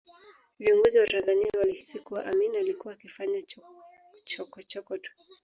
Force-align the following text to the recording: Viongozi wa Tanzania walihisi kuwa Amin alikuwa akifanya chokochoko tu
Viongozi 0.59 0.99
wa 0.99 1.07
Tanzania 1.07 1.49
walihisi 1.59 1.99
kuwa 1.99 2.25
Amin 2.25 2.55
alikuwa 2.55 2.93
akifanya 2.93 3.41
chokochoko 4.25 4.97
tu 4.97 5.11